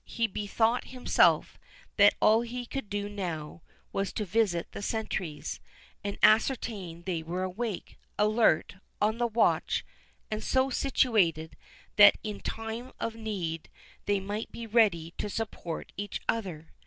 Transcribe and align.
He 0.03 0.25
bethought 0.25 0.85
himself, 0.85 1.59
that 1.97 2.15
all 2.19 2.41
he 2.41 2.65
could 2.65 2.91
now 2.91 3.61
do, 3.61 3.73
was 3.93 4.11
to 4.13 4.25
visit 4.25 4.71
the 4.71 4.81
sentries, 4.81 5.59
and 6.03 6.17
ascertain 6.23 6.97
that 7.01 7.05
they 7.05 7.21
were 7.21 7.43
awake, 7.43 7.99
alert, 8.17 8.77
on 8.99 9.19
the 9.19 9.27
watch, 9.27 9.85
and 10.31 10.43
so 10.43 10.71
situated, 10.71 11.55
that 11.97 12.17
in 12.23 12.39
time 12.39 12.93
of 12.99 13.13
need 13.13 13.69
they 14.07 14.19
might 14.19 14.51
be 14.51 14.65
ready 14.65 15.13
to 15.19 15.29
support 15.29 15.91
each 15.97 16.19
other. 16.27 16.69